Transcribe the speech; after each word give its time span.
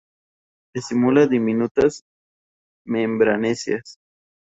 Estípulas 0.73 1.29
diminutas, 1.29 2.03
membranáceas. 2.85 3.99